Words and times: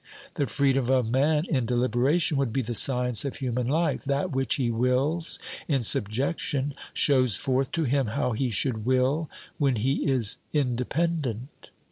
The 0.33 0.47
freedom 0.47 0.89
of 0.89 1.11
man 1.11 1.45
in 1.45 1.67
deliberation 1.67 2.35
would 2.37 2.51
be 2.51 2.63
the 2.63 2.73
science 2.73 3.23
of 3.23 3.35
human 3.35 3.67
life; 3.67 4.03
that 4.05 4.31
which 4.31 4.55
he 4.55 4.71
wills 4.71 5.37
in 5.67 5.83
subjection 5.83 6.73
shows 6.91 7.37
forth 7.37 7.71
to 7.73 7.83
him 7.83 8.07
how 8.07 8.31
he 8.31 8.49
should 8.49 8.83
will 8.83 9.29
when 9.59 9.75
he 9.75 10.09
is 10.11 10.39
independent. 10.53 11.69